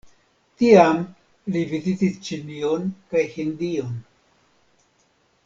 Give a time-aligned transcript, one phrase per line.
[0.61, 1.01] Tiam
[1.55, 3.95] li vizitis Ĉinion kaj Hindion.